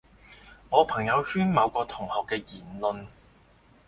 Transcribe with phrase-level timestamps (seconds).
[0.71, 3.05] 我朋友圈某個同學嘅言論